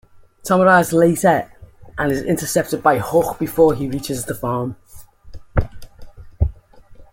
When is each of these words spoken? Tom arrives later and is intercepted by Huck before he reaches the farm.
Tom 0.43 0.61
arrives 0.61 0.93
later 0.93 1.51
and 1.99 2.11
is 2.11 2.23
intercepted 2.23 2.81
by 2.81 2.97
Huck 2.97 3.37
before 3.37 3.75
he 3.75 3.87
reaches 3.87 4.25
the 4.25 4.33
farm. 4.33 4.75